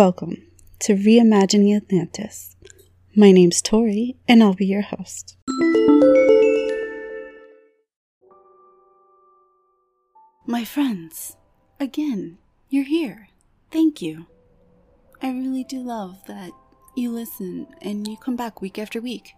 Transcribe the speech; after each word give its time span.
Welcome 0.00 0.38
to 0.78 0.94
Reimagining 0.94 1.76
Atlantis. 1.76 2.56
My 3.14 3.32
name's 3.32 3.60
Tori, 3.60 4.16
and 4.26 4.42
I'll 4.42 4.54
be 4.54 4.64
your 4.64 4.80
host. 4.80 5.36
My 10.46 10.64
friends, 10.64 11.36
again, 11.78 12.38
you're 12.70 12.86
here. 12.86 13.28
Thank 13.70 14.00
you. 14.00 14.24
I 15.20 15.32
really 15.32 15.64
do 15.64 15.82
love 15.82 16.16
that 16.26 16.52
you 16.96 17.10
listen 17.10 17.66
and 17.82 18.08
you 18.08 18.16
come 18.16 18.36
back 18.36 18.62
week 18.62 18.78
after 18.78 19.02
week. 19.02 19.34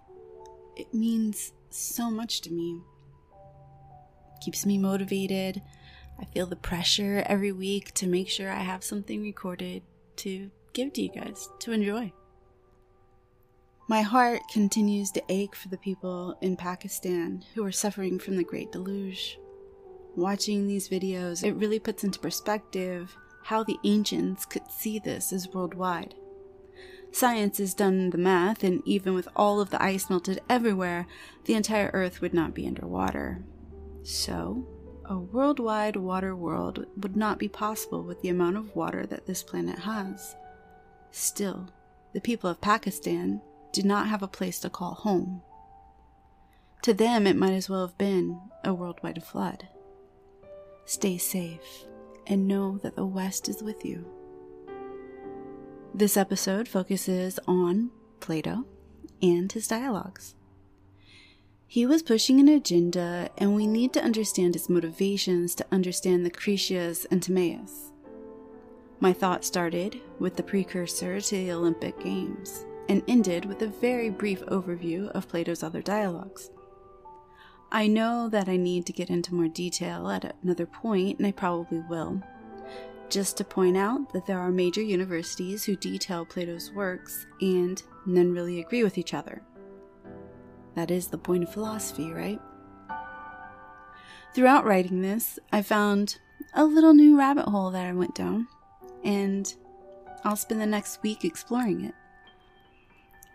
It 0.77 0.95
means 0.95 1.53
so 1.71 2.09
much 2.09 2.41
to 2.43 2.53
me. 2.53 2.79
Keeps 4.41 4.65
me 4.65 4.79
motivated. 4.79 5.61
I 6.21 6.25
feel 6.27 6.47
the 6.47 6.55
pressure 6.55 7.25
every 7.27 7.51
week 7.51 7.93
to 7.95 8.07
make 8.07 8.29
sure 8.29 8.49
I 8.49 8.61
have 8.61 8.85
something 8.85 9.23
recorded 9.23 9.83
to 10.17 10.51
give 10.73 10.93
to 10.95 11.03
you 11.03 11.11
guys 11.11 11.49
to 11.61 11.73
enjoy. 11.73 12.13
My 13.89 14.03
heart 14.03 14.43
continues 14.51 15.11
to 15.13 15.23
ache 15.29 15.55
for 15.55 15.69
the 15.69 15.77
people 15.77 16.37
in 16.41 16.57
Pakistan 16.57 17.45
who 17.55 17.65
are 17.65 17.73
suffering 17.73 18.19
from 18.19 18.37
the 18.37 18.45
Great 18.45 18.73
Deluge. 18.73 19.39
Watching 20.17 20.67
these 20.67 20.89
videos, 20.89 21.43
it 21.45 21.53
really 21.55 21.79
puts 21.79 22.05
into 22.05 22.19
perspective 22.19 23.15
how 23.45 23.65
the 23.65 23.79
ancients 23.85 24.45
could 24.45 24.71
see 24.71 24.99
this 24.99 25.33
as 25.33 25.49
worldwide. 25.49 26.15
Science 27.11 27.59
has 27.59 27.75
done 27.75 28.11
the 28.11 28.19
math, 28.19 28.65
and 28.65 28.83
even 28.87 29.15
with 29.15 29.29
all 29.37 29.61
of 29.61 29.71
the 29.71 29.83
ice 29.83 30.09
melted 30.09 30.41
everywhere, 30.49 31.07
the 31.45 31.55
entire 31.55 31.91
Earth 31.93 32.23
would 32.23 32.33
not 32.33 32.55
be 32.55 32.67
underwater. 32.67 33.43
So, 34.03 34.67
a 35.13 35.19
worldwide 35.19 35.95
water 35.95 36.35
world 36.35 36.87
would 36.97 37.15
not 37.15 37.39
be 37.39 37.47
possible 37.47 38.03
with 38.03 38.23
the 38.23 38.31
amount 38.31 38.57
of 38.57 38.75
water 38.75 39.05
that 39.05 39.27
this 39.27 39.43
planet 39.43 39.79
has. 39.81 40.35
Still, 41.11 41.69
the 42.15 42.21
people 42.21 42.49
of 42.49 42.63
Pakistan 42.63 43.43
did 43.73 43.85
not 43.85 44.09
have 44.09 44.23
a 44.23 44.29
place 44.29 44.59
to 44.61 44.71
call 44.71 44.95
home. 44.95 45.43
To 46.85 46.95
them, 46.95 47.27
it 47.27 47.37
might 47.37 47.53
as 47.53 47.69
well 47.69 47.87
have 47.87 47.99
been 47.99 48.41
a 48.65 48.73
worldwide 48.73 49.23
flood. 49.23 49.69
Stay 50.87 51.19
safe 51.19 51.85
and 52.27 52.49
know 52.49 52.79
that 52.79 52.97
the 52.97 53.05
West 53.05 53.51
is 53.51 53.63
with 53.63 53.85
you. 53.85 54.07
This 55.93 56.17
episode 56.17 56.69
focuses 56.69 57.39
on 57.47 57.91
Plato 58.21 58.65
and 59.21 59.53
his 59.53 59.69
dialogues. 59.69 60.37
He 61.73 61.87
was 61.87 62.03
pushing 62.03 62.39
an 62.39 62.49
agenda, 62.49 63.31
and 63.39 63.55
we 63.55 63.67
need 63.67 63.95
to 63.95 64.05
understand 64.05 64.53
his 64.53 64.69
motivations 64.69 65.55
to 65.55 65.65
understand 65.73 66.27
the 66.27 66.31
Critias 66.31 67.07
and 67.07 67.23
Timaeus. 67.23 67.93
My 69.01 69.15
thought 69.15 69.43
started 69.43 69.99
with 70.19 70.37
the 70.37 70.43
precursor 70.43 71.19
to 71.19 71.35
the 71.35 71.51
Olympic 71.51 71.99
Games 71.99 72.67
and 72.91 73.03
ended 73.09 73.47
with 73.47 73.63
a 73.63 73.69
very 73.69 74.11
brief 74.11 74.43
overview 74.49 75.09
of 75.13 75.29
Plato's 75.29 75.63
other 75.63 75.81
dialogues. 75.81 76.51
I 77.71 77.87
know 77.87 78.29
that 78.29 78.51
I 78.51 78.59
need 78.59 78.85
to 78.85 78.93
get 78.93 79.09
into 79.09 79.35
more 79.35 79.49
detail 79.49 80.11
at 80.11 80.37
another 80.43 80.67
point, 80.67 81.17
and 81.17 81.27
I 81.27 81.33
probably 81.33 81.83
will. 81.89 82.23
Just 83.09 83.39
to 83.39 83.45
point 83.45 83.79
out 83.79 84.13
that 84.13 84.27
there 84.27 84.41
are 84.41 84.51
major 84.51 84.83
universities 84.83 85.65
who 85.65 85.77
detail 85.77 86.27
Plato's 86.27 86.71
works 86.71 87.25
and 87.41 87.83
none 88.05 88.31
really 88.35 88.61
agree 88.61 88.85
with 88.85 88.99
each 88.99 89.15
other. 89.15 89.41
That 90.75 90.91
is 90.91 91.09
the 91.09 91.19
point 91.19 91.45
of 91.45 91.53
philosophy, 91.53 92.11
right? 92.13 92.41
Throughout 94.35 94.65
writing 94.65 95.03
this, 95.03 95.39
I 95.53 95.63
found 95.63 96.19
a 96.55 96.65
little 96.65 96.95
new 96.95 97.19
rabbit 97.19 97.47
hole 97.47 97.71
that 97.71 97.87
I 97.87 97.93
went 97.93 98.15
down, 98.15 98.49
and 99.05 99.53
I'll 100.25 100.37
spend 100.37 100.61
the 100.61 100.67
next 100.67 101.03
week 101.03 101.25
exploring 101.25 101.85
it. 101.85 101.95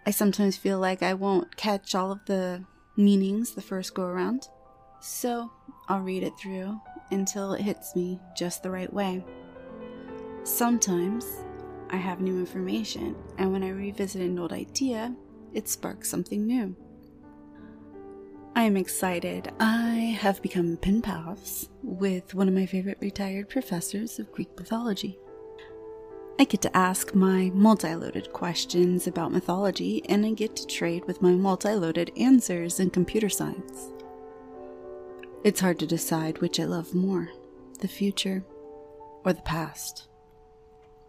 I 0.06 0.12
sometimes 0.12 0.58
feel 0.58 0.80
like 0.80 1.04
I 1.04 1.14
won't 1.14 1.56
catch 1.58 1.94
all 1.94 2.12
of 2.12 2.26
the 2.26 2.64
meanings 2.96 3.52
the 3.52 3.62
first 3.62 3.94
go 3.94 4.04
around, 4.04 4.48
so 5.00 5.52
I'll 5.88 6.02
read 6.02 6.24
it 6.24 6.34
through 6.40 6.80
until 7.12 7.54
it 7.54 7.62
hits 7.62 7.96
me 7.96 8.20
just 8.36 8.64
the 8.64 8.72
right 8.72 8.92
way. 8.92 9.24
Sometimes 10.44 11.26
I 11.90 11.98
have 11.98 12.22
new 12.22 12.40
information, 12.40 13.16
and 13.38 13.52
when 13.52 13.64
I 13.64 13.70
revisit 13.70 14.22
an 14.22 14.40
old 14.40 14.54
idea, 14.54 15.14
it 15.54 15.70
sparks 15.70 16.10
something 16.10 16.48
new. 16.48 16.76
I 18.58 18.64
am 18.64 18.76
excited. 18.76 19.52
I 19.60 20.18
have 20.20 20.42
become 20.42 20.78
pen 20.78 21.04
pals 21.04 21.70
with 21.84 22.34
one 22.34 22.48
of 22.48 22.56
my 22.56 22.66
favorite 22.66 22.98
retired 23.00 23.50
professors 23.50 24.18
of 24.18 24.32
Greek 24.32 24.50
mythology. 24.58 25.20
I 26.40 26.44
get 26.44 26.64
to 26.64 26.76
ask 26.76 27.14
my 27.14 27.52
multi 27.54 27.94
loaded 27.94 28.34
questions 28.34 29.06
about 29.06 29.32
mythology, 29.32 30.02
and 30.10 30.26
I 30.26 30.32
get 30.32 30.56
to 30.56 30.66
trade 30.66 31.06
with 31.06 31.22
my 31.22 31.34
multi 31.34 31.76
loaded 31.76 32.12
answers 32.18 32.80
in 32.80 32.90
computer 32.90 33.30
science. 33.30 33.92
It's 35.44 35.60
hard 35.60 35.78
to 35.78 35.86
decide 35.86 36.40
which 36.40 36.60
I 36.60 36.64
love 36.64 36.96
more 36.96 37.30
the 37.82 37.88
future 37.88 38.44
or 39.24 39.34
the 39.34 39.42
past. 39.44 40.08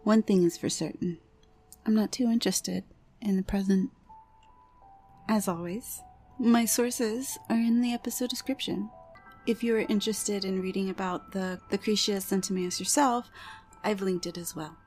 One 0.03 0.21
thing 0.21 0.43
is 0.43 0.55
for 0.55 0.69
certain 0.69 1.17
I'm 1.83 1.95
not 1.95 2.11
too 2.11 2.25
interested 2.25 2.83
in 3.23 3.37
the 3.37 3.41
present. 3.41 3.89
As 5.27 5.47
always, 5.47 6.03
my 6.39 6.63
sources 6.63 7.37
are 7.49 7.57
in 7.57 7.81
the 7.81 7.93
episode 7.93 8.29
description. 8.29 8.89
If 9.45 9.61
you 9.61 9.75
are 9.75 9.85
interested 9.89 10.45
in 10.45 10.61
reading 10.61 10.89
about 10.89 11.33
the, 11.33 11.59
the 11.69 11.77
Critias 11.77 12.31
and 12.31 12.41
Timaeus 12.41 12.79
yourself, 12.79 13.29
I've 13.83 14.01
linked 14.01 14.25
it 14.25 14.37
as 14.37 14.55
well. 14.55 14.77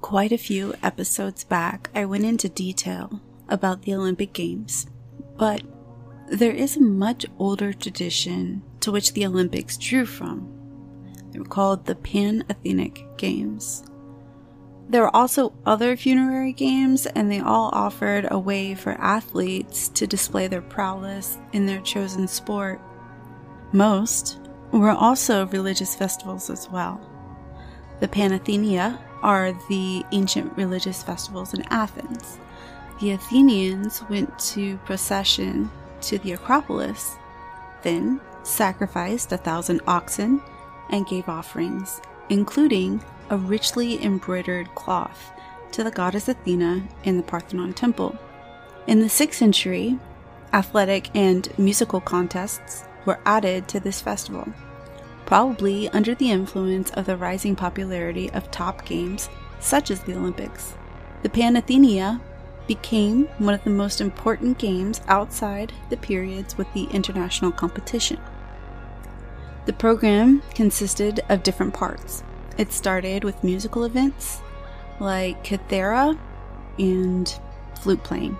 Quite 0.00 0.32
a 0.32 0.38
few 0.38 0.74
episodes 0.82 1.42
back, 1.44 1.90
I 1.94 2.04
went 2.04 2.24
into 2.24 2.48
detail 2.48 3.20
about 3.48 3.82
the 3.82 3.94
Olympic 3.94 4.32
Games, 4.32 4.86
but 5.36 5.62
there 6.28 6.52
is 6.52 6.76
a 6.76 6.80
much 6.80 7.26
older 7.38 7.72
tradition 7.72 8.62
to 8.78 8.92
which 8.92 9.12
the 9.12 9.26
Olympics 9.26 9.76
drew 9.76 10.06
from. 10.06 10.56
They 11.32 11.40
were 11.40 11.44
called 11.44 11.86
the 11.86 11.96
Pan 11.96 12.44
Athenic 12.48 13.04
Games. 13.16 13.84
There 14.90 15.02
were 15.02 15.14
also 15.14 15.52
other 15.64 15.96
funerary 15.96 16.52
games, 16.52 17.06
and 17.06 17.30
they 17.30 17.38
all 17.38 17.70
offered 17.72 18.26
a 18.28 18.40
way 18.40 18.74
for 18.74 18.94
athletes 18.94 19.86
to 19.90 20.04
display 20.04 20.48
their 20.48 20.62
prowess 20.62 21.38
in 21.52 21.66
their 21.66 21.80
chosen 21.80 22.26
sport. 22.26 22.80
Most 23.70 24.40
were 24.72 24.90
also 24.90 25.46
religious 25.46 25.94
festivals 25.94 26.50
as 26.50 26.68
well. 26.68 27.00
The 28.00 28.08
Panathenaea 28.08 28.98
are 29.22 29.52
the 29.68 30.04
ancient 30.10 30.56
religious 30.56 31.04
festivals 31.04 31.54
in 31.54 31.62
Athens. 31.70 32.40
The 33.00 33.12
Athenians 33.12 34.02
went 34.10 34.36
to 34.40 34.76
procession 34.78 35.70
to 36.00 36.18
the 36.18 36.32
Acropolis, 36.32 37.14
then 37.82 38.20
sacrificed 38.42 39.30
a 39.30 39.36
thousand 39.36 39.82
oxen 39.86 40.42
and 40.88 41.06
gave 41.06 41.28
offerings, 41.28 42.00
including 42.28 43.00
a 43.30 43.36
richly 43.36 44.02
embroidered 44.04 44.74
cloth 44.74 45.32
to 45.72 45.84
the 45.84 45.90
goddess 45.90 46.28
Athena 46.28 46.82
in 47.04 47.16
the 47.16 47.22
Parthenon 47.22 47.72
temple. 47.72 48.18
In 48.86 49.00
the 49.00 49.06
6th 49.06 49.34
century, 49.34 49.98
athletic 50.52 51.10
and 51.14 51.48
musical 51.58 52.00
contests 52.00 52.84
were 53.06 53.20
added 53.24 53.68
to 53.68 53.80
this 53.80 54.00
festival, 54.00 54.52
probably 55.26 55.88
under 55.90 56.14
the 56.14 56.30
influence 56.30 56.90
of 56.90 57.06
the 57.06 57.16
rising 57.16 57.54
popularity 57.54 58.30
of 58.32 58.50
top 58.50 58.84
games 58.84 59.28
such 59.60 59.90
as 59.90 60.02
the 60.02 60.14
Olympics. 60.14 60.74
The 61.22 61.28
Panathenaea 61.28 62.20
became 62.66 63.26
one 63.38 63.54
of 63.54 63.62
the 63.64 63.70
most 63.70 64.00
important 64.00 64.58
games 64.58 65.00
outside 65.06 65.72
the 65.88 65.96
periods 65.96 66.58
with 66.58 66.72
the 66.72 66.84
international 66.84 67.52
competition. 67.52 68.18
The 69.66 69.72
program 69.72 70.42
consisted 70.54 71.20
of 71.28 71.42
different 71.42 71.74
parts 71.74 72.24
it 72.60 72.72
started 72.74 73.24
with 73.24 73.42
musical 73.42 73.84
events 73.84 74.42
like 75.00 75.42
kithara 75.42 76.18
and 76.78 77.40
flute 77.80 78.02
playing. 78.04 78.36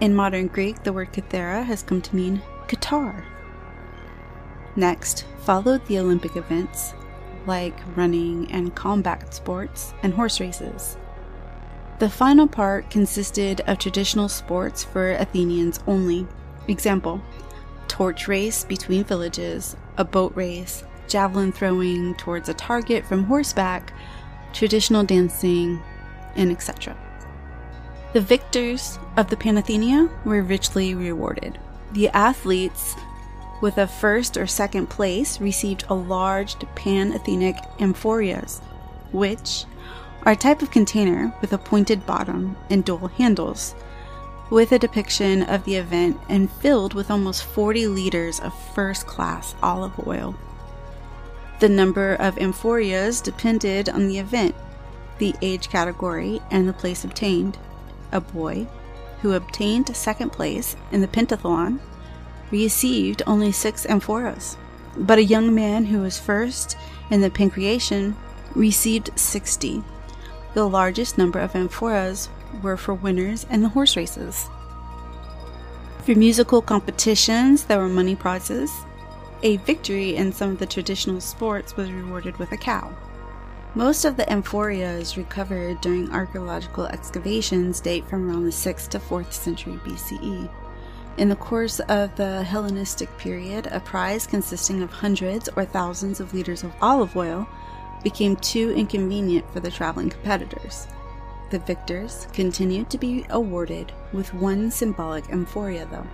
In 0.00 0.14
modern 0.14 0.48
Greek, 0.48 0.82
the 0.82 0.92
word 0.92 1.10
kithara 1.10 1.64
has 1.64 1.82
come 1.82 2.02
to 2.02 2.14
mean 2.14 2.42
guitar. 2.68 3.24
Next 4.76 5.24
followed 5.38 5.84
the 5.86 5.98
Olympic 5.98 6.36
events 6.36 6.92
like 7.46 7.74
running 7.96 8.52
and 8.52 8.74
combat 8.74 9.32
sports 9.32 9.94
and 10.02 10.12
horse 10.12 10.38
races. 10.38 10.98
The 12.00 12.10
final 12.10 12.46
part 12.46 12.90
consisted 12.90 13.62
of 13.62 13.78
traditional 13.78 14.28
sports 14.28 14.84
for 14.84 15.12
Athenians 15.12 15.80
only. 15.86 16.26
Example 16.68 17.22
torch 17.88 18.28
race 18.28 18.62
between 18.64 19.04
villages, 19.04 19.74
a 19.96 20.04
boat 20.04 20.32
race, 20.36 20.84
javelin 21.10 21.52
throwing 21.52 22.14
towards 22.14 22.48
a 22.48 22.54
target 22.54 23.04
from 23.04 23.24
horseback, 23.24 23.92
traditional 24.52 25.04
dancing, 25.04 25.82
and 26.36 26.50
etc. 26.50 26.96
The 28.12 28.20
victors 28.20 28.98
of 29.16 29.28
the 29.28 29.36
Panathenaea 29.36 30.24
were 30.24 30.42
richly 30.42 30.94
rewarded. 30.94 31.58
The 31.92 32.08
athletes 32.08 32.96
with 33.60 33.78
a 33.78 33.86
first 33.86 34.36
or 34.36 34.46
second 34.46 34.88
place, 34.88 35.40
received 35.40 35.84
a 35.88 35.94
large 35.94 36.58
Pan-Athenic 36.74 37.56
amphorias, 37.78 38.60
which 39.12 39.64
are 40.22 40.32
a 40.32 40.36
type 40.36 40.62
of 40.62 40.70
container 40.70 41.32
with 41.40 41.52
a 41.52 41.58
pointed 41.58 42.06
bottom 42.06 42.56
and 42.68 42.84
dual 42.84 43.08
handles, 43.08 43.74
with 44.50 44.72
a 44.72 44.78
depiction 44.78 45.42
of 45.42 45.64
the 45.64 45.76
event 45.76 46.18
and 46.28 46.50
filled 46.50 46.94
with 46.94 47.10
almost 47.10 47.44
40 47.44 47.86
liters 47.86 48.40
of 48.40 48.58
first 48.74 49.06
class 49.06 49.54
olive 49.62 50.06
oil. 50.06 50.34
The 51.60 51.68
number 51.68 52.14
of 52.14 52.38
amphorias 52.38 53.22
depended 53.22 53.90
on 53.90 54.08
the 54.08 54.18
event, 54.18 54.54
the 55.18 55.34
age 55.42 55.68
category, 55.68 56.40
and 56.50 56.66
the 56.66 56.72
place 56.72 57.04
obtained. 57.04 57.58
A 58.12 58.20
boy, 58.20 58.66
who 59.20 59.34
obtained 59.34 59.94
second 59.94 60.32
place 60.32 60.74
in 60.90 61.02
the 61.02 61.08
pentathlon, 61.08 61.78
received 62.50 63.22
only 63.26 63.52
six 63.52 63.84
amphoras, 63.86 64.56
but 64.96 65.18
a 65.18 65.22
young 65.22 65.54
man 65.54 65.84
who 65.84 66.00
was 66.00 66.18
first 66.18 66.78
in 67.10 67.20
the 67.20 67.30
pankration 67.30 68.14
received 68.54 69.10
60. 69.14 69.84
The 70.54 70.66
largest 70.66 71.18
number 71.18 71.40
of 71.40 71.52
amphoras 71.52 72.28
were 72.62 72.78
for 72.78 72.94
winners 72.94 73.44
in 73.50 73.60
the 73.60 73.68
horse 73.68 73.96
races. 73.96 74.48
For 76.04 76.14
musical 76.14 76.62
competitions, 76.62 77.64
there 77.64 77.78
were 77.78 77.88
money 77.88 78.16
prizes. 78.16 78.72
A 79.42 79.56
victory 79.58 80.16
in 80.16 80.32
some 80.32 80.50
of 80.50 80.58
the 80.58 80.66
traditional 80.66 81.20
sports 81.20 81.74
was 81.74 81.90
rewarded 81.90 82.36
with 82.36 82.52
a 82.52 82.58
cow. 82.58 82.94
Most 83.74 84.04
of 84.04 84.18
the 84.18 84.30
amphorias 84.30 85.16
recovered 85.16 85.80
during 85.80 86.12
archaeological 86.12 86.86
excavations 86.86 87.80
date 87.80 88.06
from 88.06 88.28
around 88.28 88.44
the 88.44 88.50
6th 88.50 88.88
to 88.88 88.98
4th 88.98 89.32
century 89.32 89.80
BCE. 89.84 90.50
In 91.16 91.28
the 91.30 91.36
course 91.36 91.80
of 91.80 92.14
the 92.16 92.42
Hellenistic 92.42 93.16
period, 93.16 93.66
a 93.70 93.80
prize 93.80 94.26
consisting 94.26 94.82
of 94.82 94.90
hundreds 94.90 95.48
or 95.56 95.64
thousands 95.64 96.20
of 96.20 96.34
liters 96.34 96.62
of 96.62 96.74
olive 96.82 97.16
oil 97.16 97.48
became 98.02 98.36
too 98.36 98.72
inconvenient 98.72 99.50
for 99.52 99.60
the 99.60 99.70
traveling 99.70 100.10
competitors. 100.10 100.86
The 101.50 101.60
victors 101.60 102.26
continued 102.34 102.90
to 102.90 102.98
be 102.98 103.24
awarded 103.30 103.92
with 104.12 104.34
one 104.34 104.70
symbolic 104.70 105.24
amphoria, 105.30 105.86
though. 105.90 106.06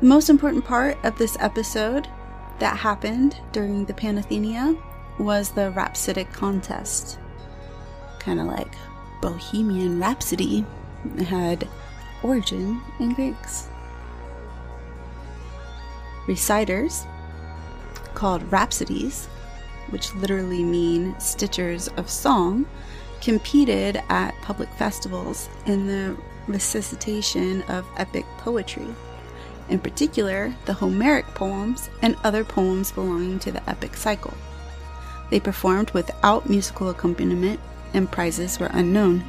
The 0.00 0.06
most 0.06 0.30
important 0.30 0.64
part 0.64 0.96
of 1.04 1.18
this 1.18 1.36
episode 1.40 2.08
that 2.58 2.78
happened 2.78 3.36
during 3.52 3.84
the 3.84 3.92
Panathenaea 3.92 4.80
was 5.18 5.50
the 5.50 5.72
Rhapsodic 5.72 6.32
contest. 6.32 7.18
Kind 8.18 8.40
of 8.40 8.46
like 8.46 8.72
Bohemian 9.20 10.00
Rhapsody 10.00 10.64
had 11.26 11.68
origin 12.22 12.80
in 12.98 13.12
Greeks. 13.12 13.68
Reciters, 16.26 17.04
called 18.14 18.50
rhapsodies, 18.50 19.26
which 19.90 20.14
literally 20.14 20.64
mean 20.64 21.12
stitchers 21.16 21.94
of 21.98 22.08
song, 22.08 22.64
competed 23.20 24.02
at 24.08 24.34
public 24.40 24.70
festivals 24.70 25.50
in 25.66 25.86
the 25.86 26.16
recitation 26.48 27.60
of 27.64 27.86
epic 27.98 28.24
poetry, 28.38 28.88
in 29.68 29.78
particular 29.78 30.54
the 30.66 30.72
Homeric 30.72 31.26
poems 31.34 31.90
and 32.02 32.16
other 32.24 32.44
poems 32.44 32.92
belonging 32.92 33.38
to 33.40 33.52
the 33.52 33.68
epic 33.68 33.96
cycle. 33.96 34.34
They 35.30 35.40
performed 35.40 35.90
without 35.92 36.50
musical 36.50 36.88
accompaniment, 36.88 37.60
and 37.94 38.10
prizes 38.10 38.58
were 38.58 38.70
unknown. 38.72 39.24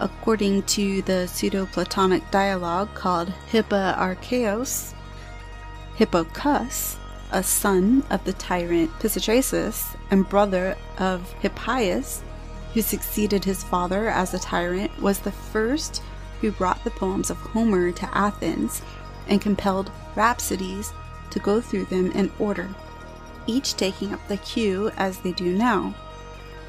According 0.00 0.62
to 0.64 1.02
the 1.02 1.26
Pseudo 1.26 1.66
Platonic 1.66 2.30
dialogue 2.30 2.94
called 2.94 3.32
Hipparchaios, 3.50 4.94
Hipparchus, 5.96 6.96
a 7.30 7.42
son 7.42 8.02
of 8.10 8.24
the 8.24 8.32
tyrant 8.32 8.90
Pisistratus 8.98 9.96
and 10.10 10.28
brother 10.28 10.76
of 10.98 11.34
Hippias, 11.42 12.22
who 12.72 12.82
succeeded 12.82 13.44
his 13.44 13.62
father 13.62 14.08
as 14.08 14.34
a 14.34 14.38
tyrant, 14.38 15.00
was 15.00 15.20
the 15.20 15.32
first 15.32 16.02
who 16.40 16.50
brought 16.52 16.82
the 16.84 16.90
poems 16.90 17.30
of 17.30 17.36
Homer 17.36 17.92
to 17.92 18.16
Athens 18.16 18.82
and 19.28 19.40
compelled 19.40 19.90
rhapsodies 20.14 20.92
to 21.30 21.38
go 21.38 21.60
through 21.60 21.86
them 21.86 22.12
in 22.12 22.30
order 22.38 22.68
each 23.46 23.74
taking 23.76 24.12
up 24.12 24.26
the 24.28 24.36
cue 24.38 24.90
as 24.96 25.18
they 25.18 25.32
do 25.32 25.56
now. 25.56 25.94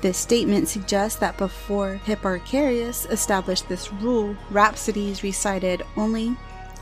This 0.02 0.18
statement 0.18 0.68
suggests 0.68 1.20
that 1.20 1.38
before 1.38 2.00
Hipparchus 2.06 3.10
established 3.10 3.68
this 3.68 3.92
rule, 3.94 4.36
rhapsodies 4.52 5.24
recited 5.24 5.84
only 5.98 6.36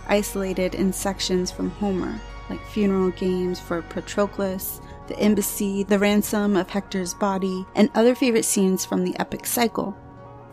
isolated 0.08 0.76
in 0.76 0.92
sections 0.92 1.52
from 1.52 1.70
Homer, 1.72 2.20
like 2.50 2.66
funeral 2.68 3.12
games 3.12 3.60
for 3.60 3.82
Patroclus, 3.84 4.82
the 5.08 5.18
embassy, 5.20 5.84
the 5.84 6.00
ransom 6.00 6.58
of 6.58 6.70
Hector's 6.70 7.14
body, 7.14 7.66
and 7.76 7.90
other 7.94 8.16
favorite 8.16 8.46
scenes 8.46 8.84
from 8.84 9.04
the 9.04 9.18
epic 9.20 9.46
cycle. 9.46 9.96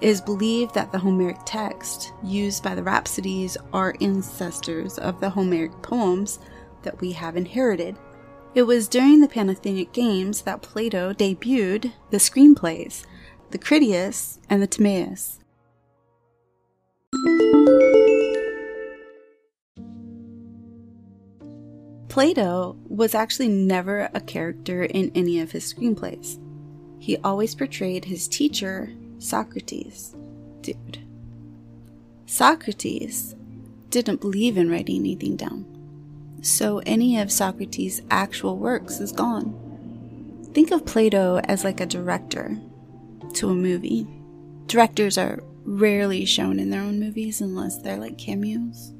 It 0.00 0.08
is 0.08 0.22
believed 0.22 0.74
that 0.74 0.92
the 0.92 0.98
Homeric 0.98 1.36
text 1.44 2.14
used 2.22 2.62
by 2.62 2.74
the 2.74 2.82
rhapsodies 2.82 3.58
are 3.70 3.94
ancestors 4.00 4.98
of 4.98 5.20
the 5.20 5.28
Homeric 5.28 5.82
poems 5.82 6.38
that 6.82 6.98
we 7.02 7.12
have 7.12 7.36
inherited. 7.36 7.98
It 8.54 8.62
was 8.62 8.88
during 8.88 9.20
the 9.20 9.28
Panathenaic 9.28 9.92
Games 9.92 10.40
that 10.42 10.62
Plato 10.62 11.12
debuted 11.12 11.92
the 12.08 12.16
screenplays, 12.16 13.04
the 13.50 13.58
Critias 13.58 14.40
and 14.48 14.62
the 14.62 14.66
Timaeus. 14.66 15.38
Plato 22.08 22.76
was 22.88 23.14
actually 23.14 23.48
never 23.48 24.08
a 24.14 24.20
character 24.20 24.82
in 24.82 25.12
any 25.14 25.40
of 25.40 25.52
his 25.52 25.72
screenplays. 25.72 26.38
He 26.98 27.18
always 27.18 27.54
portrayed 27.54 28.06
his 28.06 28.26
teacher, 28.26 28.92
Socrates. 29.20 30.16
Dude. 30.62 30.98
Socrates 32.26 33.36
didn't 33.88 34.20
believe 34.20 34.56
in 34.56 34.70
writing 34.70 35.00
anything 35.00 35.36
down 35.36 35.64
so 36.42 36.80
any 36.86 37.18
of 37.18 37.30
Socrates' 37.30 38.02
actual 38.10 38.56
works 38.56 39.00
is 39.00 39.12
gone. 39.12 39.54
Think 40.52 40.70
of 40.70 40.86
Plato 40.86 41.38
as 41.44 41.64
like 41.64 41.80
a 41.80 41.86
director 41.86 42.58
to 43.34 43.50
a 43.50 43.54
movie. 43.54 44.06
Directors 44.66 45.18
are 45.18 45.42
rarely 45.64 46.24
shown 46.24 46.58
in 46.58 46.70
their 46.70 46.82
own 46.82 46.98
movies 46.98 47.40
unless 47.40 47.78
they're 47.78 47.98
like 47.98 48.18
cameos. 48.18 48.92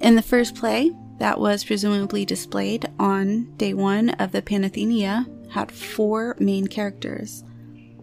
In 0.00 0.14
the 0.14 0.22
first 0.22 0.54
play, 0.54 0.92
that 1.18 1.40
was 1.40 1.64
presumably 1.64 2.24
displayed 2.24 2.86
on 2.98 3.56
day 3.56 3.74
one 3.74 4.10
of 4.10 4.32
the 4.32 4.42
Panathenaea, 4.42 5.50
had 5.50 5.72
four 5.72 6.36
main 6.38 6.66
characters 6.66 7.42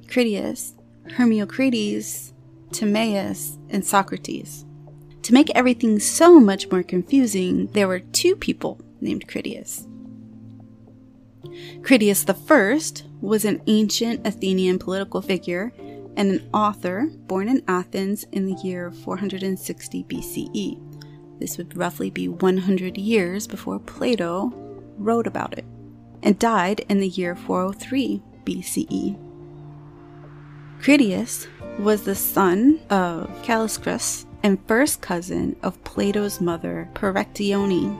Critias, 0.07 0.75
Hermocrates, 1.11 2.33
Timaeus, 2.71 3.57
and 3.69 3.85
Socrates. 3.85 4.65
To 5.23 5.33
make 5.33 5.49
everything 5.51 5.99
so 5.99 6.39
much 6.39 6.69
more 6.69 6.83
confusing, 6.83 7.67
there 7.67 7.87
were 7.87 7.99
two 7.99 8.35
people 8.35 8.81
named 8.99 9.27
Critias. 9.27 9.87
Critias 11.83 12.25
I 12.27 12.73
was 13.21 13.45
an 13.45 13.61
ancient 13.67 14.25
Athenian 14.25 14.79
political 14.79 15.21
figure 15.21 15.71
and 16.15 16.31
an 16.31 16.49
author 16.53 17.07
born 17.27 17.47
in 17.47 17.63
Athens 17.67 18.25
in 18.31 18.45
the 18.45 18.59
year 18.63 18.91
460 18.91 20.03
BCE. 20.03 21.39
This 21.39 21.57
would 21.57 21.75
roughly 21.75 22.09
be 22.09 22.27
100 22.27 22.97
years 22.97 23.47
before 23.47 23.79
Plato 23.79 24.51
wrote 24.97 25.27
about 25.27 25.57
it, 25.57 25.65
and 26.21 26.37
died 26.37 26.85
in 26.89 26.99
the 26.99 27.07
year 27.07 27.35
403 27.35 28.21
BCE. 28.45 29.22
Critias 30.83 31.47
was 31.79 32.03
the 32.03 32.13
son 32.13 32.77
of 32.89 33.29
Callaeschrus 33.41 34.25
and 34.43 34.59
first 34.67 34.99
cousin 34.99 35.55
of 35.63 35.81
Plato's 35.85 36.41
mother, 36.41 36.89
Perictione. 36.93 37.97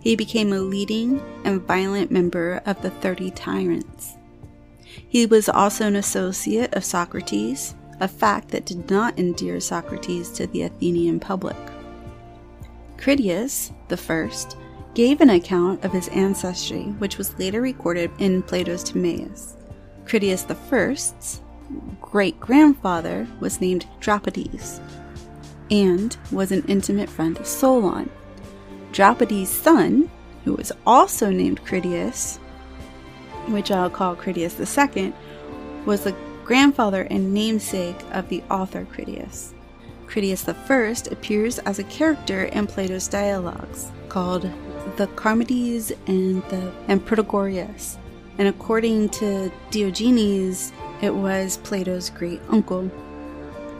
He 0.00 0.14
became 0.14 0.52
a 0.52 0.60
leading 0.60 1.20
and 1.44 1.60
violent 1.60 2.12
member 2.12 2.62
of 2.66 2.80
the 2.82 2.90
Thirty 2.90 3.32
Tyrants. 3.32 4.14
He 4.86 5.26
was 5.26 5.48
also 5.48 5.88
an 5.88 5.96
associate 5.96 6.72
of 6.72 6.84
Socrates, 6.84 7.74
a 7.98 8.06
fact 8.06 8.50
that 8.50 8.66
did 8.66 8.88
not 8.88 9.18
endear 9.18 9.58
Socrates 9.58 10.30
to 10.34 10.46
the 10.46 10.62
Athenian 10.62 11.18
public. 11.18 11.56
Critias, 12.96 13.72
the 13.88 13.96
first, 13.96 14.56
gave 14.94 15.20
an 15.20 15.30
account 15.30 15.84
of 15.84 15.92
his 15.92 16.06
ancestry, 16.10 16.84
which 16.98 17.18
was 17.18 17.36
later 17.40 17.60
recorded 17.60 18.12
in 18.20 18.44
Plato's 18.44 18.84
Timaeus. 18.84 19.56
Critias 20.04 20.44
the 20.44 20.54
first's 20.54 21.40
great 22.00 22.38
grandfather 22.40 23.26
was 23.40 23.60
named 23.60 23.86
Dropides, 24.00 24.80
and 25.70 26.16
was 26.30 26.52
an 26.52 26.64
intimate 26.68 27.08
friend 27.08 27.36
of 27.38 27.46
Solon. 27.46 28.10
Dropides' 28.92 29.48
son, 29.48 30.10
who 30.44 30.54
was 30.54 30.72
also 30.86 31.30
named 31.30 31.64
Critias, 31.64 32.38
which 33.48 33.70
I'll 33.70 33.90
call 33.90 34.16
Critias 34.16 34.58
II, 34.58 35.12
was 35.84 36.04
the 36.04 36.14
grandfather 36.44 37.02
and 37.10 37.34
namesake 37.34 38.00
of 38.12 38.28
the 38.28 38.42
author 38.50 38.86
Critias. 38.86 39.52
Critias 40.06 40.48
I 40.48 40.52
appears 41.10 41.58
as 41.60 41.78
a 41.78 41.84
character 41.84 42.44
in 42.44 42.66
Plato's 42.66 43.08
dialogues, 43.08 43.90
called 44.08 44.48
the 44.96 45.08
Charmides 45.20 45.92
and 46.06 46.42
the 46.44 46.72
and 46.88 47.04
Protagoras. 47.04 47.98
And 48.38 48.48
according 48.48 49.08
to 49.10 49.50
Diogenes, 49.70 50.72
it 51.02 51.14
was 51.14 51.58
Plato's 51.58 52.10
great 52.10 52.40
uncle. 52.48 52.90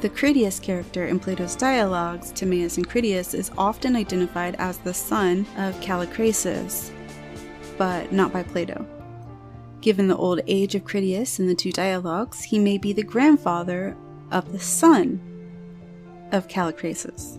The 0.01 0.09
Critias 0.11 0.61
character 0.61 1.07
in 1.07 1.19
Plato's 1.19 1.57
dialogues, 1.57 2.31
Timaeus 2.33 2.77
and 2.77 2.89
Critias, 2.89 3.33
is 3.33 3.51
often 3.57 3.97
identified 3.97 4.55
as 4.59 4.79
the 4.79 4.93
son 4.93 5.47
of 5.57 5.81
Callicrates, 5.81 6.91
but 7.79 8.13
not 8.13 8.33
by 8.33 8.43
Plato. 8.43 8.87
Given 9.81 10.09
the 10.09 10.17
old 10.17 10.41
age 10.47 10.75
of 10.75 10.85
Critias 10.85 11.39
in 11.39 11.47
the 11.47 11.55
two 11.55 11.73
dialogues, 11.73 12.43
he 12.43 12.59
may 12.59 12.77
be 12.77 12.93
the 12.93 13.03
grandfather 13.03 13.97
of 14.31 14.53
the 14.53 14.59
son 14.59 15.21
of 16.33 16.49
Callicrates. 16.49 17.39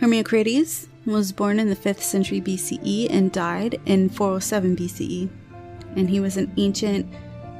Hermocrates 0.00 0.88
was 1.06 1.32
born 1.32 1.58
in 1.58 1.68
the 1.68 1.76
5th 1.76 2.02
century 2.02 2.40
BCE 2.40 3.08
and 3.10 3.32
died 3.32 3.80
in 3.86 4.10
407 4.10 4.76
BCE, 4.76 5.28
and 5.96 6.10
he 6.10 6.20
was 6.20 6.36
an 6.36 6.52
ancient 6.56 7.06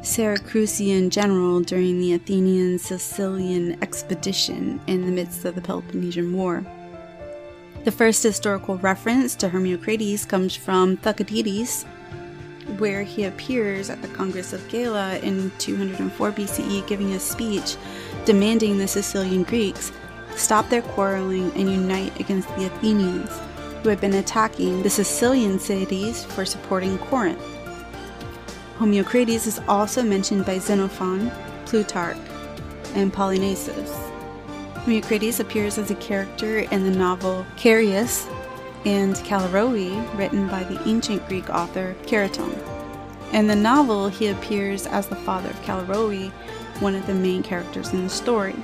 Syracusan 0.02 1.10
general 1.10 1.60
during 1.60 1.98
the 1.98 2.12
Athenian 2.12 2.78
Sicilian 2.78 3.76
expedition 3.82 4.80
in 4.86 5.04
the 5.04 5.12
midst 5.12 5.44
of 5.44 5.56
the 5.56 5.60
Peloponnesian 5.60 6.32
War. 6.32 6.64
The 7.84 7.90
first 7.90 8.22
historical 8.22 8.78
reference 8.78 9.34
to 9.36 9.48
Hermocrates 9.48 10.24
comes 10.24 10.54
from 10.54 10.98
Thucydides, 10.98 11.84
where 12.78 13.02
he 13.02 13.24
appears 13.24 13.90
at 13.90 14.00
the 14.00 14.08
Congress 14.08 14.52
of 14.52 14.66
Gela 14.68 15.18
in 15.18 15.50
204 15.58 16.32
BCE 16.32 16.86
giving 16.86 17.12
a 17.14 17.20
speech 17.20 17.76
demanding 18.24 18.78
the 18.78 18.86
Sicilian 18.86 19.42
Greeks 19.42 19.90
stop 20.36 20.68
their 20.68 20.82
quarreling 20.82 21.50
and 21.56 21.70
unite 21.70 22.18
against 22.20 22.48
the 22.56 22.66
Athenians, 22.66 23.30
who 23.82 23.88
had 23.88 24.00
been 24.00 24.14
attacking 24.14 24.82
the 24.82 24.90
Sicilian 24.90 25.58
cities 25.58 26.24
for 26.24 26.44
supporting 26.44 26.98
Corinth. 26.98 27.42
Hermocrates 28.78 29.48
is 29.48 29.60
also 29.66 30.04
mentioned 30.04 30.46
by 30.46 30.58
Xenophon, 30.58 31.32
Plutarch, 31.66 32.16
and 32.94 33.12
Polynices. 33.12 33.90
Hermocrates 34.84 35.40
appears 35.40 35.78
as 35.78 35.90
a 35.90 35.96
character 35.96 36.60
in 36.60 36.84
the 36.84 36.96
novel 36.96 37.44
Chaereas 37.56 38.28
and 38.86 39.16
Callirrhoe, 39.16 40.16
written 40.16 40.46
by 40.46 40.62
the 40.62 40.80
ancient 40.88 41.26
Greek 41.26 41.50
author 41.50 41.96
Chariton. 42.06 42.56
In 43.32 43.48
the 43.48 43.56
novel, 43.56 44.08
he 44.08 44.28
appears 44.28 44.86
as 44.86 45.08
the 45.08 45.16
father 45.16 45.50
of 45.50 45.60
Callirrhoe, 45.62 46.30
one 46.80 46.94
of 46.94 47.04
the 47.08 47.14
main 47.14 47.42
characters 47.42 47.92
in 47.92 48.04
the 48.04 48.08
story. 48.08 48.54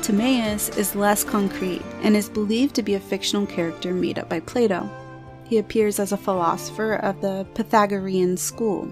Timaeus 0.00 0.70
is 0.78 0.96
less 0.96 1.24
concrete 1.24 1.82
and 2.02 2.16
is 2.16 2.30
believed 2.30 2.74
to 2.76 2.82
be 2.82 2.94
a 2.94 3.00
fictional 3.00 3.44
character 3.44 3.92
made 3.92 4.18
up 4.18 4.30
by 4.30 4.40
Plato. 4.40 4.88
He 5.50 5.58
appears 5.58 5.98
as 5.98 6.12
a 6.12 6.16
philosopher 6.16 6.94
of 6.94 7.20
the 7.20 7.44
Pythagorean 7.54 8.36
school. 8.36 8.88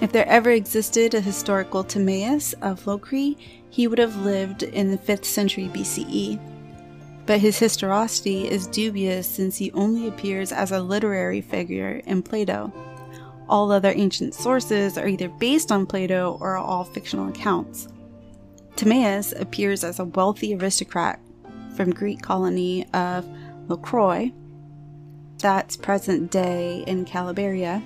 If 0.00 0.12
there 0.12 0.28
ever 0.28 0.52
existed 0.52 1.14
a 1.14 1.20
historical 1.20 1.82
Timaeus 1.82 2.52
of 2.62 2.84
Locri, 2.84 3.36
he 3.70 3.88
would 3.88 3.98
have 3.98 4.14
lived 4.24 4.62
in 4.62 4.92
the 4.92 4.98
5th 4.98 5.24
century 5.24 5.68
BCE. 5.68 6.38
But 7.26 7.40
his 7.40 7.58
historicity 7.58 8.48
is 8.48 8.68
dubious 8.68 9.26
since 9.26 9.56
he 9.56 9.72
only 9.72 10.06
appears 10.06 10.52
as 10.52 10.70
a 10.70 10.80
literary 10.80 11.40
figure 11.40 12.00
in 12.06 12.22
Plato. 12.22 12.72
All 13.48 13.72
other 13.72 13.92
ancient 13.92 14.32
sources 14.32 14.96
are 14.96 15.08
either 15.08 15.28
based 15.28 15.72
on 15.72 15.86
Plato 15.86 16.38
or 16.40 16.52
are 16.52 16.58
all 16.58 16.84
fictional 16.84 17.30
accounts. 17.30 17.88
Timaeus 18.76 19.32
appears 19.32 19.82
as 19.82 19.98
a 19.98 20.04
wealthy 20.04 20.54
aristocrat 20.54 21.18
from 21.74 21.90
Greek 21.90 22.22
colony 22.22 22.86
of 22.94 23.26
Locroi, 23.66 24.32
that's 25.38 25.76
present 25.76 26.30
day 26.30 26.84
in 26.86 27.04
Calabaria, 27.04 27.82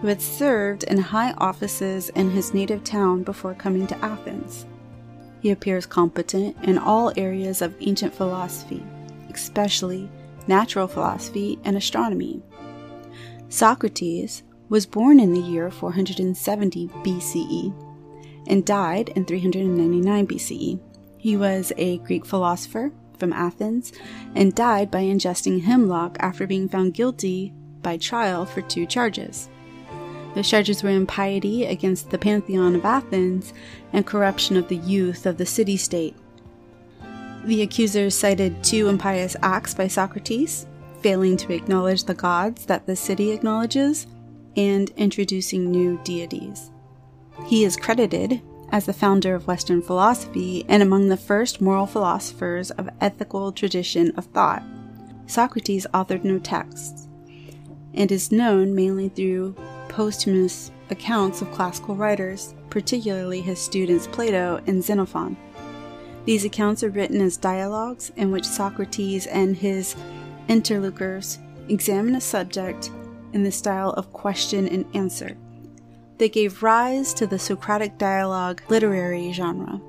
who 0.00 0.08
had 0.08 0.22
served 0.22 0.84
in 0.84 0.98
high 0.98 1.32
offices 1.32 2.08
in 2.10 2.30
his 2.30 2.54
native 2.54 2.82
town 2.84 3.22
before 3.22 3.54
coming 3.54 3.86
to 3.86 4.04
Athens. 4.04 4.66
He 5.40 5.50
appears 5.50 5.86
competent 5.86 6.56
in 6.64 6.78
all 6.78 7.12
areas 7.16 7.62
of 7.62 7.74
ancient 7.80 8.14
philosophy, 8.14 8.82
especially 9.32 10.10
natural 10.46 10.88
philosophy 10.88 11.58
and 11.64 11.76
astronomy. 11.76 12.42
Socrates 13.48 14.42
was 14.68 14.86
born 14.86 15.18
in 15.18 15.32
the 15.32 15.40
year 15.40 15.70
470 15.70 16.88
BCE 16.88 18.46
and 18.46 18.64
died 18.64 19.10
in 19.10 19.24
399 19.24 20.26
BCE. 20.26 20.80
He 21.18 21.36
was 21.36 21.72
a 21.76 21.98
Greek 21.98 22.24
philosopher 22.24 22.92
from 23.20 23.32
Athens 23.32 23.92
and 24.34 24.54
died 24.54 24.90
by 24.90 25.02
ingesting 25.02 25.62
hemlock 25.62 26.16
after 26.18 26.46
being 26.46 26.68
found 26.68 26.94
guilty 26.94 27.52
by 27.82 27.96
trial 27.96 28.44
for 28.44 28.62
two 28.62 28.86
charges. 28.86 29.48
The 30.34 30.42
charges 30.42 30.82
were 30.82 30.90
impiety 30.90 31.66
against 31.66 32.10
the 32.10 32.18
pantheon 32.18 32.74
of 32.74 32.84
Athens 32.84 33.52
and 33.92 34.06
corruption 34.06 34.56
of 34.56 34.68
the 34.68 34.76
youth 34.76 35.26
of 35.26 35.36
the 35.36 35.46
city 35.46 35.76
state. 35.76 36.16
The 37.44 37.62
accusers 37.62 38.14
cited 38.14 38.62
two 38.62 38.88
impious 38.88 39.36
acts 39.42 39.74
by 39.74 39.88
Socrates 39.88 40.66
failing 41.00 41.36
to 41.38 41.52
acknowledge 41.52 42.04
the 42.04 42.14
gods 42.14 42.66
that 42.66 42.86
the 42.86 42.96
city 42.96 43.30
acknowledges 43.30 44.06
and 44.56 44.90
introducing 44.96 45.70
new 45.70 45.98
deities. 46.04 46.70
He 47.46 47.64
is 47.64 47.76
credited 47.76 48.42
as 48.72 48.86
the 48.86 48.92
founder 48.92 49.34
of 49.34 49.46
Western 49.46 49.82
philosophy 49.82 50.64
and 50.68 50.82
among 50.82 51.08
the 51.08 51.16
first 51.16 51.60
moral 51.60 51.86
philosophers 51.86 52.70
of 52.72 52.88
ethical 53.00 53.52
tradition 53.52 54.12
of 54.16 54.26
thought. 54.26 54.62
Socrates 55.26 55.86
authored 55.92 56.24
no 56.24 56.38
texts 56.38 57.08
and 57.94 58.10
is 58.12 58.32
known 58.32 58.74
mainly 58.74 59.08
through 59.08 59.54
posthumous 59.88 60.70
accounts 60.90 61.42
of 61.42 61.50
classical 61.52 61.94
writers, 61.94 62.54
particularly 62.68 63.40
his 63.40 63.58
students 63.58 64.06
Plato 64.06 64.62
and 64.66 64.82
Xenophon. 64.82 65.36
These 66.24 66.44
accounts 66.44 66.84
are 66.84 66.90
written 66.90 67.20
as 67.20 67.36
dialogues 67.36 68.12
in 68.16 68.30
which 68.30 68.44
Socrates 68.44 69.26
and 69.26 69.56
his 69.56 69.96
interlocutors 70.48 71.38
examine 71.68 72.14
a 72.14 72.20
subject 72.20 72.90
in 73.32 73.42
the 73.42 73.52
style 73.52 73.90
of 73.90 74.12
question 74.12 74.68
and 74.68 74.84
answer. 74.94 75.36
They 76.20 76.28
gave 76.28 76.62
rise 76.62 77.14
to 77.14 77.26
the 77.26 77.38
Socratic 77.38 77.96
dialogue 77.96 78.60
literary 78.68 79.32
genre. 79.32 79.80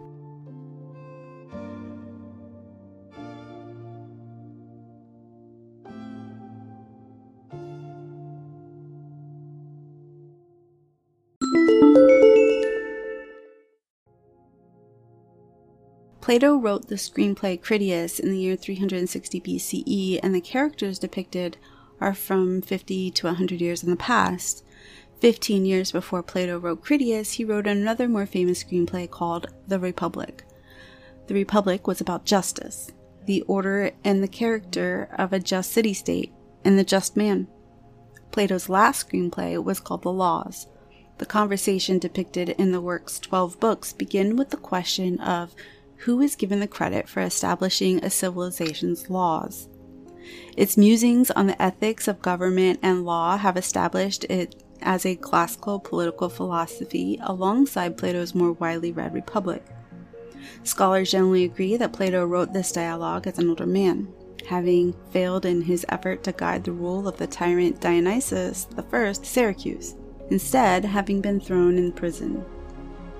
Plato 16.21 16.55
wrote 16.55 16.88
the 16.88 16.95
screenplay 16.95 17.61
Critias 17.61 18.21
in 18.21 18.31
the 18.31 18.38
year 18.38 18.55
360 18.55 19.41
BCE, 19.41 20.21
and 20.23 20.33
the 20.33 20.39
characters 20.39 20.97
depicted 20.97 21.57
are 22.00 22.13
from 22.13 22.61
50 22.61 23.11
to 23.11 23.27
100 23.27 23.59
years 23.59 23.83
in 23.83 23.89
the 23.89 23.97
past. 23.97 24.63
Fifteen 25.22 25.68
years 25.68 25.92
before 25.92 26.24
Plato 26.24 26.58
wrote 26.58 26.82
Critias, 26.82 27.34
he 27.34 27.46
wrote 27.46 27.68
another 27.68 28.10
more 28.10 28.25
famous 28.25 28.63
screenplay 28.63 29.08
called 29.08 29.54
The 29.68 29.80
Republic. 29.80 30.44
The 31.28 31.36
Republic 31.36 31.86
was 31.86 32.01
about 32.01 32.25
justice, 32.25 32.92
the 33.28 33.44
order 33.44 33.92
and 34.04 34.24
the 34.24 34.28
character 34.28 35.13
of 35.20 35.32
a 35.32 35.40
just 35.40 35.72
city 35.72 35.94
state, 35.94 36.34
and 36.66 36.78
the 36.78 36.84
just 36.84 37.16
man. 37.16 37.48
Plato's 38.32 38.68
last 38.68 39.08
screenplay 39.08 39.63
was 39.63 39.80
called 39.80 40.01
The 40.01 40.12
Laws. 40.12 40.66
The 41.20 41.28
conversation 41.28 42.00
depicted 42.00 42.50
in 42.50 42.72
the 42.72 42.82
work's 42.82 43.20
12 43.20 43.60
books 43.60 43.94
begin 43.94 44.36
with 44.38 44.50
the 44.50 44.58
question 44.58 45.20
of 45.20 45.54
who 45.98 46.20
is 46.20 46.36
given 46.36 46.60
the 46.60 46.68
credit 46.68 47.08
for 47.08 47.22
establishing 47.22 48.04
a 48.04 48.10
civilization's 48.10 49.08
laws. 49.08 49.70
Its 50.58 50.78
musings 50.78 51.30
on 51.30 51.46
the 51.46 51.62
ethics 51.62 52.08
of 52.08 52.24
government 52.24 52.80
and 52.82 53.06
law 53.06 53.38
have 53.38 53.56
established 53.56 54.24
it 54.24 54.63
as 54.81 55.05
a 55.05 55.15
classical 55.15 55.79
political 55.79 56.29
philosophy 56.29 57.19
alongside 57.21 57.97
Plato's 57.97 58.35
more 58.35 58.53
widely 58.53 58.91
read 58.91 59.13
Republic. 59.13 59.63
Scholars 60.63 61.11
generally 61.11 61.43
agree 61.43 61.77
that 61.77 61.93
Plato 61.93 62.25
wrote 62.25 62.53
this 62.53 62.71
dialogue 62.71 63.27
as 63.27 63.38
an 63.38 63.50
older 63.50 63.65
man, 63.65 64.07
having 64.47 64.95
failed 65.11 65.45
in 65.45 65.61
his 65.61 65.85
effort 65.89 66.23
to 66.23 66.31
guide 66.31 66.63
the 66.63 66.71
rule 66.71 67.07
of 67.07 67.17
the 67.17 67.27
tyrant 67.27 67.79
Dionysius 67.79 68.67
I 68.77 69.11
Syracuse, 69.13 69.95
instead, 70.29 70.85
having 70.85 71.21
been 71.21 71.39
thrown 71.39 71.77
in 71.77 71.91
prison. 71.91 72.43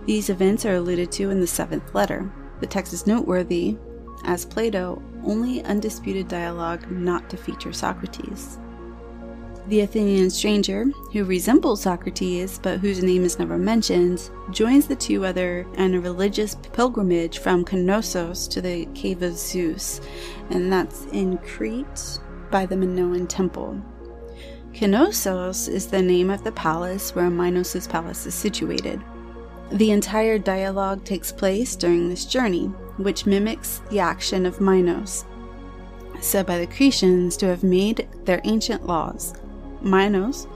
These 0.06 0.30
events 0.30 0.66
are 0.66 0.76
alluded 0.76 1.12
to 1.14 1.30
in 1.30 1.40
the 1.40 1.48
seventh 1.48 1.94
letter, 1.94 2.32
the 2.60 2.68
text 2.68 2.94
is 2.94 3.08
noteworthy, 3.08 3.78
as 4.24 4.46
Plato 4.46 5.02
only 5.24 5.64
undisputed 5.64 6.28
dialogue 6.28 6.90
not 6.92 7.30
to 7.30 7.38
feature 7.38 7.74
Socrates. 7.74 8.60
The 9.72 9.80
Athenian 9.80 10.30
stranger, 10.30 10.84
who 11.14 11.24
resembles 11.24 11.84
Socrates 11.84 12.60
but 12.62 12.80
whose 12.82 13.02
name 13.02 13.24
is 13.24 13.40
never 13.40 13.58
mentioned, 13.58 14.30
joins 14.50 14.86
the 14.86 14.98
two 14.98 15.24
other 15.24 15.66
on 15.78 15.94
a 15.94 16.02
religious 16.02 16.56
pilgrimage 16.74 17.38
from 17.38 17.64
Knossos 17.64 18.50
to 18.50 18.60
the 18.60 18.86
cave 18.88 19.22
of 19.22 19.38
Zeus, 19.38 20.02
and 20.50 20.70
that's 20.70 21.06
in 21.14 21.38
Crete, 21.38 22.20
by 22.52 22.66
the 22.66 22.76
Minoan 22.76 23.28
temple. 23.28 23.82
Knossos 24.74 25.70
is 25.70 25.88
the 25.88 26.02
name 26.02 26.30
of 26.30 26.44
the 26.44 26.52
palace 26.52 27.16
where 27.16 27.30
Minos' 27.30 27.88
palace 27.88 28.26
is 28.26 28.34
situated. 28.34 29.02
The 29.72 29.92
entire 29.92 30.38
dialogue 30.38 31.06
takes 31.06 31.32
place 31.32 31.78
during 31.78 32.10
this 32.10 32.26
journey, 32.26 32.66
which 32.98 33.26
mimics 33.26 33.82
the 33.90 34.02
action 34.02 34.46
of 34.46 34.60
Minos, 34.60 35.24
said 36.20 36.46
by 36.46 36.58
the 36.58 36.68
Cretians 36.68 37.38
to 37.38 37.46
have 37.46 37.64
made 37.64 38.10
their 38.26 38.42
ancient 38.44 38.86
laws. 38.86 39.34
Minos 39.82 40.48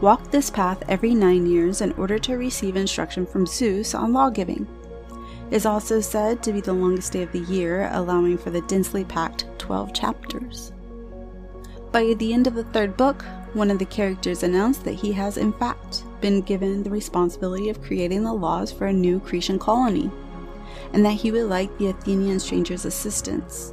walked 0.00 0.30
this 0.30 0.50
path 0.50 0.82
every 0.88 1.14
nine 1.14 1.46
years 1.46 1.80
in 1.80 1.92
order 1.92 2.18
to 2.18 2.36
receive 2.36 2.76
instruction 2.76 3.26
from 3.26 3.46
Zeus 3.46 3.94
on 3.94 4.12
lawgiving. 4.12 4.66
It 5.50 5.56
is 5.56 5.66
also 5.66 6.00
said 6.00 6.42
to 6.42 6.52
be 6.52 6.60
the 6.60 6.72
longest 6.72 7.12
day 7.12 7.22
of 7.22 7.32
the 7.32 7.40
year, 7.40 7.88
allowing 7.92 8.38
for 8.38 8.50
the 8.50 8.62
densely 8.62 9.04
packed 9.04 9.46
12 9.58 9.92
chapters. 9.92 10.72
By 11.92 12.14
the 12.18 12.32
end 12.32 12.46
of 12.46 12.54
the 12.54 12.64
third 12.64 12.96
book, 12.96 13.24
one 13.52 13.70
of 13.70 13.78
the 13.78 13.84
characters 13.84 14.42
announced 14.42 14.84
that 14.84 14.94
he 14.94 15.12
has, 15.12 15.36
in 15.36 15.52
fact, 15.52 16.04
been 16.20 16.40
given 16.40 16.82
the 16.82 16.90
responsibility 16.90 17.68
of 17.68 17.82
creating 17.82 18.24
the 18.24 18.32
laws 18.32 18.72
for 18.72 18.86
a 18.86 18.92
new 18.92 19.20
Cretan 19.20 19.60
colony, 19.60 20.10
and 20.92 21.04
that 21.04 21.12
he 21.12 21.30
would 21.30 21.48
like 21.48 21.76
the 21.78 21.88
Athenian 21.88 22.40
stranger's 22.40 22.84
assistance. 22.84 23.72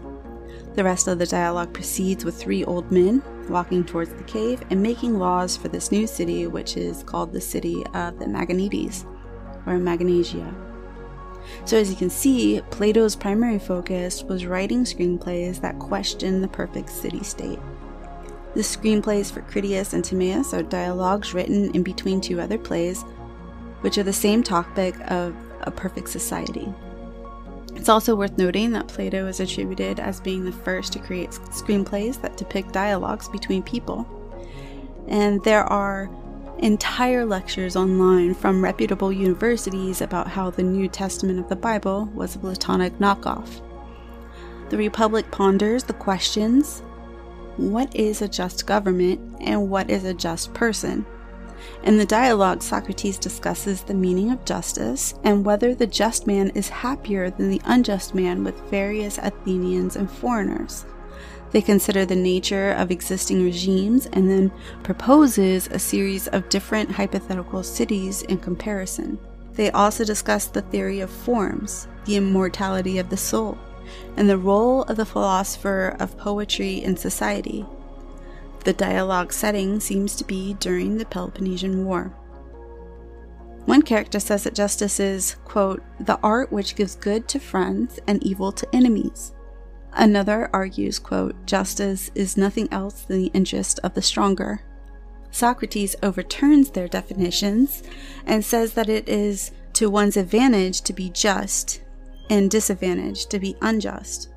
The 0.76 0.84
rest 0.84 1.08
of 1.08 1.18
the 1.18 1.26
dialogue 1.26 1.74
proceeds 1.74 2.24
with 2.24 2.40
three 2.40 2.64
old 2.64 2.92
men 2.92 3.24
walking 3.50 3.84
towards 3.84 4.14
the 4.14 4.24
cave 4.24 4.64
and 4.70 4.82
making 4.82 5.18
laws 5.18 5.58
for 5.58 5.68
this 5.68 5.92
new 5.92 6.08
city, 6.08 6.48
which 6.48 6.78
is 6.78 7.04
called 7.04 7.34
the 7.34 7.42
city 7.42 7.84
of 7.94 8.20
the 8.20 8.28
Magonides, 8.28 9.06
or 9.66 9.78
Magnesia. 9.78 10.54
So, 11.66 11.78
as 11.78 11.90
you 11.90 11.96
can 11.96 12.10
see, 12.10 12.62
Plato's 12.70 13.16
primary 13.16 13.60
focus 13.60 14.24
was 14.24 14.46
writing 14.46 14.84
screenplays 14.84 15.60
that 15.62 15.80
question 15.80 16.42
the 16.42 16.48
perfect 16.48 16.90
city 16.90 17.24
state. 17.24 17.60
The 18.54 18.62
screenplays 18.62 19.32
for 19.32 19.42
Critias 19.42 19.94
and 19.94 20.04
Timaeus 20.04 20.54
are 20.54 20.64
dialogues 20.64 21.34
written 21.34 21.74
in 21.74 21.84
between 21.84 22.22
two 22.22 22.42
other 22.42 22.58
plays, 22.58 23.04
which 23.82 23.98
are 23.98 24.04
the 24.04 24.14
same 24.14 24.44
topic 24.44 24.96
of 25.10 25.36
a 25.62 25.72
perfect 25.72 26.10
society. 26.10 26.74
It's 27.82 27.90
also 27.90 28.16
worth 28.16 28.38
noting 28.38 28.74
that 28.74 28.90
Plato 28.90 29.26
is 29.26 29.40
attributed 29.40 30.00
as 30.00 30.20
being 30.20 30.46
the 30.46 30.52
first 30.52 30.94
to 30.94 31.00
create 31.00 31.32
screenplays 31.32 32.22
that 32.22 32.38
depict 32.38 32.74
dialogues 32.74 33.28
between 33.28 33.64
people. 33.64 34.06
And 35.08 35.44
there 35.44 35.64
are 35.64 36.08
entire 36.60 37.26
lectures 37.26 37.76
online 37.76 38.36
from 38.36 38.64
reputable 38.64 39.12
universities 39.12 40.00
about 40.00 40.28
how 40.28 40.52
the 40.52 40.62
New 40.62 40.88
Testament 40.90 41.40
of 41.40 41.50
the 41.50 41.56
Bible 41.56 42.06
was 42.14 42.36
a 42.36 42.40
Platonic 42.40 43.00
knockoff. 43.00 43.64
The 44.70 44.78
Republic 44.78 45.32
ponders 45.32 45.84
the 45.84 45.94
questions 45.94 46.84
what 47.58 47.96
is 47.96 48.22
a 48.22 48.28
just 48.28 48.68
government 48.68 49.38
and 49.42 49.72
what 49.72 49.90
is 49.90 50.06
a 50.06 50.14
just 50.14 50.54
person? 50.54 51.04
In 51.84 51.98
the 51.98 52.06
dialogue, 52.06 52.62
Socrates 52.62 53.18
discusses 53.18 53.82
the 53.82 53.94
meaning 53.94 54.32
of 54.32 54.46
justice 54.46 55.16
and 55.24 55.46
whether 55.46 55.74
the 55.74 55.88
just 55.88 56.28
man 56.28 56.50
is 56.56 56.70
happier 56.70 57.30
than 57.30 57.50
the 57.50 57.62
unjust 57.66 58.16
man 58.16 58.44
with 58.44 58.60
various 58.70 59.18
Athenians 59.18 59.96
and 59.96 60.10
foreigners. 60.10 60.86
They 61.52 61.62
consider 61.62 62.06
the 62.06 62.16
nature 62.16 62.72
of 62.72 62.92
existing 62.92 63.44
regimes 63.44 64.06
and 64.08 64.30
then 64.30 64.52
proposes 64.84 65.68
a 65.68 65.80
series 65.80 66.28
of 66.30 66.48
different 66.50 66.92
hypothetical 66.92 67.64
cities 67.64 68.22
in 68.24 68.38
comparison. 68.38 69.20
They 69.54 69.70
also 69.72 70.06
discuss 70.06 70.46
the 70.46 70.62
theory 70.62 71.02
of 71.02 71.10
forms, 71.10 71.88
the 72.06 72.16
immortality 72.16 73.00
of 73.00 73.10
the 73.10 73.18
soul, 73.18 73.58
and 74.16 74.30
the 74.30 74.38
role 74.38 74.84
of 74.84 74.96
the 74.96 75.06
philosopher 75.06 75.98
of 76.00 76.18
poetry 76.18 76.76
in 76.76 76.96
society. 76.96 77.66
The 78.64 78.74
dialogue 78.74 79.34
setting 79.34 79.80
seems 79.80 80.16
to 80.18 80.24
be 80.24 80.54
during 80.56 80.98
the 80.98 81.06
Peloponnesian 81.06 81.86
War. 81.86 82.14
One 83.66 83.82
character 83.82 84.20
says 84.20 84.44
that 84.44 84.56
justice 84.56 85.00
is, 85.00 85.36
quote, 85.46 85.84
the 86.00 86.20
art 86.22 86.52
which 86.52 86.76
gives 86.76 86.96
good 86.96 87.28
to 87.30 87.40
friends 87.40 88.00
and 88.08 88.24
evil 88.24 88.52
to 88.52 88.76
enemies. 88.76 89.34
Another 89.94 90.50
argues, 90.54 91.00
quote, 91.00 91.36
justice 91.46 92.12
is 92.16 92.38
nothing 92.38 92.68
else 92.72 93.02
than 93.04 93.20
the 93.20 93.32
interest 93.34 93.80
of 93.84 93.94
the 93.94 94.02
stronger. 94.02 94.62
Socrates 95.32 95.96
overturns 96.04 96.72
their 96.72 96.88
definitions 96.88 97.84
and 98.26 98.44
says 98.44 98.74
that 98.74 98.90
it 98.90 99.08
is 99.08 99.52
to 99.74 99.90
one's 99.90 100.18
advantage 100.18 100.82
to 100.82 100.94
be 100.94 101.10
just 101.10 101.82
and 102.30 102.50
disadvantage 102.50 103.26
to 103.28 103.40
be 103.40 103.56
unjust. 103.62 104.31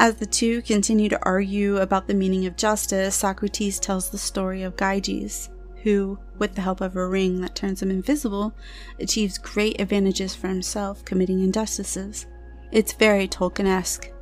As 0.00 0.14
the 0.14 0.26
two 0.26 0.62
continue 0.62 1.08
to 1.08 1.18
argue 1.24 1.78
about 1.78 2.06
the 2.06 2.14
meaning 2.14 2.46
of 2.46 2.56
justice, 2.56 3.16
Socrates 3.16 3.80
tells 3.80 4.08
the 4.08 4.16
story 4.16 4.62
of 4.62 4.76
Gyges, 4.76 5.48
who, 5.82 6.20
with 6.38 6.54
the 6.54 6.60
help 6.60 6.80
of 6.80 6.94
a 6.94 7.04
ring 7.04 7.40
that 7.40 7.56
turns 7.56 7.82
him 7.82 7.90
invisible, 7.90 8.54
achieves 9.00 9.38
great 9.38 9.80
advantages 9.80 10.36
for 10.36 10.46
himself 10.46 11.04
committing 11.04 11.40
injustices. 11.40 12.26
It's 12.70 12.92
very 12.92 13.26
Tolkien-esque 13.26 14.12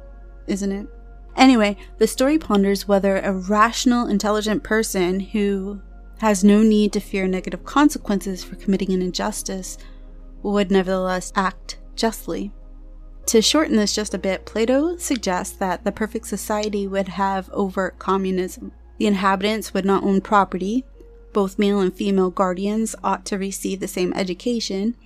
isn't 0.46 0.72
it? 0.72 0.86
Anyway, 1.36 1.76
the 1.98 2.06
story 2.06 2.38
ponders 2.38 2.88
whether 2.88 3.18
a 3.18 3.32
rational, 3.32 4.06
intelligent 4.06 4.62
person 4.62 5.20
who 5.20 5.80
has 6.20 6.42
no 6.42 6.62
need 6.62 6.92
to 6.94 7.00
fear 7.00 7.26
negative 7.26 7.64
consequences 7.64 8.42
for 8.42 8.56
committing 8.56 8.92
an 8.92 9.02
injustice 9.02 9.76
would 10.42 10.70
nevertheless 10.70 11.32
act 11.36 11.78
justly. 11.94 12.52
To 13.26 13.42
shorten 13.42 13.76
this 13.76 13.94
just 13.94 14.14
a 14.14 14.18
bit, 14.18 14.46
Plato 14.46 14.96
suggests 14.98 15.56
that 15.56 15.82
the 15.82 15.90
perfect 15.90 16.28
society 16.28 16.86
would 16.86 17.08
have 17.08 17.50
overt 17.50 17.98
communism. 17.98 18.70
The 18.98 19.06
inhabitants 19.06 19.74
would 19.74 19.84
not 19.84 20.04
own 20.04 20.20
property, 20.20 20.84
both 21.32 21.58
male 21.58 21.80
and 21.80 21.92
female 21.92 22.30
guardians 22.30 22.94
ought 23.02 23.26
to 23.26 23.36
receive 23.36 23.80
the 23.80 23.88
same 23.88 24.12
education, 24.14 24.96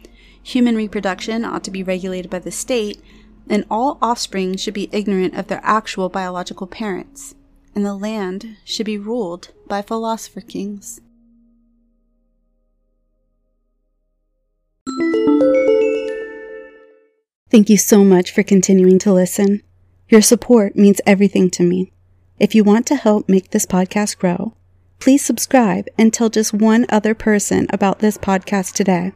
human 0.43 0.77
reproduction 0.77 1.45
ought 1.45 1.65
to 1.65 1.71
be 1.71 1.83
regulated 1.83 2.31
by 2.31 2.41
the 2.41 2.51
state, 2.53 3.03
and 3.49 3.65
all 3.71 3.99
offspring 4.03 4.57
should 4.57 4.75
be 4.75 4.91
ignorant 4.93 5.35
of 5.35 5.47
their 5.49 5.61
actual 5.65 6.09
biological 6.09 6.67
parents, 6.67 7.35
and 7.75 7.85
the 7.85 7.97
land 7.97 8.59
should 8.65 8.87
be 8.87 8.99
ruled 8.99 9.51
by 9.67 9.81
philosopher 9.81 10.43
kings. 10.43 11.01
Thank 17.51 17.69
you 17.69 17.79
so 17.79 18.05
much 18.05 18.31
for 18.31 18.45
continuing 18.45 19.01
to 19.01 19.13
listen. 19.13 19.63
Your 20.09 20.23
support 20.23 20.77
means 20.77 21.01
everything 21.05 21.51
to 21.51 21.65
me. 21.65 21.93
If 22.39 22.55
you 22.55 22.63
want 22.63 22.87
to 22.87 22.95
help 22.95 23.29
make 23.29 23.51
this 23.51 23.67
podcast 23.67 24.19
grow, 24.19 24.55
please 25.01 25.25
subscribe 25.25 25.89
and 25.99 26.13
tell 26.13 26.31
just 26.31 26.55
one 26.55 26.87
other 26.89 27.13
person 27.13 27.67
about 27.71 27.99
this 27.99 28.17
podcast 28.17 28.75
today. 28.75 29.15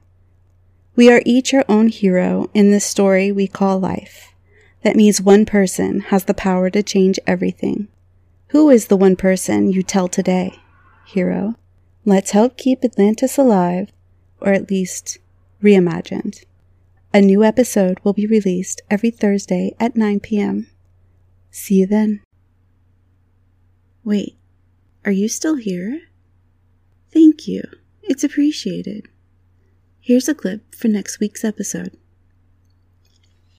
We 0.97 1.13
are 1.13 1.23
each 1.25 1.55
our 1.55 1.65
own 1.69 1.89
hero 1.89 2.51
in 2.55 2.73
this 2.73 2.85
story 2.85 3.31
we 3.31 3.47
call 3.47 3.79
life. 3.79 4.35
That 4.83 4.97
means 4.97 5.21
one 5.21 5.47
person 5.47 6.01
has 6.01 6.25
the 6.25 6.35
power 6.35 6.71
to 6.71 6.83
change 6.83 7.21
everything. 7.29 7.87
Who 8.49 8.69
is 8.69 8.89
the 8.89 8.97
one 8.97 9.15
person 9.15 9.71
you 9.71 9.85
tell 9.85 10.09
today? 10.09 10.59
Hero. 11.07 11.55
Let's 12.05 12.33
help 12.33 12.57
keep 12.57 12.85
Atlantis 12.85 13.39
alive, 13.39 13.93
or 14.41 14.53
at 14.53 14.71
least 14.71 15.19
reimagined. 15.63 16.45
A 17.15 17.21
new 17.21 17.45
episode 17.45 18.01
will 18.03 18.13
be 18.13 18.27
released 18.27 18.83
every 18.91 19.13
Thursday 19.13 19.77
at 19.79 19.95
9 19.95 20.19
p.m. 20.19 20.67
See 21.49 21.77
you 21.77 21.87
then. 21.87 22.25
Wait, 24.03 24.37
are 25.05 25.13
you 25.13 25.29
still 25.29 25.55
here? 25.55 26.09
Thank 27.13 27.47
you. 27.47 27.63
It's 28.03 28.25
appreciated. 28.25 29.07
Here's 30.01 30.29
a 30.29 30.35
clip 30.35 30.75
for 30.75 30.89
next 30.89 31.21
week's 31.21 31.45
episode. 31.45 31.97